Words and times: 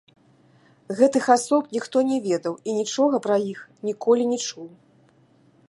Гэтых 0.99 1.25
асоб 1.35 1.67
ніхто 1.75 1.97
не 2.11 2.17
ведаў 2.27 2.55
і 2.71 2.75
нічога 2.79 3.15
пра 3.27 3.37
іх 3.51 3.59
ніколі 3.89 4.23
не 4.31 4.39
чуў. 4.49 4.67